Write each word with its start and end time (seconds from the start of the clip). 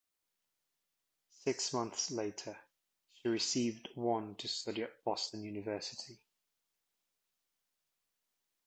Six 1.43 1.73
months 1.73 2.09
later 2.09 2.57
she 3.13 3.29
received 3.29 3.87
one 3.93 4.33
to 4.37 4.47
study 4.47 4.81
at 4.81 5.03
Boston 5.03 5.43
University. 5.43 6.17